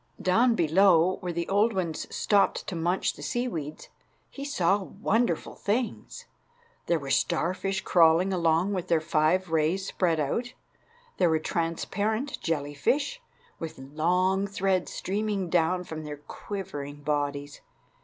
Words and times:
Down 0.19 0.55
below, 0.55 1.17
where 1.19 1.31
the 1.31 1.47
old 1.47 1.73
ones 1.73 2.07
stopped 2.09 2.65
to 2.65 2.75
munch 2.75 3.13
the 3.13 3.21
seaweeds, 3.21 3.89
he 4.31 4.43
saw 4.43 4.81
wonderful 4.81 5.53
things. 5.53 6.25
There 6.87 6.97
were 6.97 7.11
starfish 7.11 7.81
crawling 7.81 8.33
along 8.33 8.73
with 8.73 8.87
their 8.87 8.99
five 8.99 9.49
rays 9.51 9.85
spread 9.87 10.19
out. 10.19 10.53
There 11.17 11.29
were 11.29 11.37
transparent 11.37 12.41
jellyfishes, 12.41 13.19
with 13.59 13.77
long 13.77 14.47
threads 14.47 14.91
streaming 14.91 15.51
down 15.51 15.83
from 15.83 16.03
their 16.03 16.17
quivering 16.17 17.03
bodies. 17.03 17.61